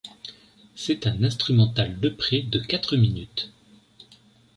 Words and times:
C'est 0.73 1.05
un 1.05 1.23
instrumental 1.23 1.99
de 1.99 2.09
près 2.09 2.41
de 2.41 2.57
quatre 2.57 2.97
minutes. 2.97 3.51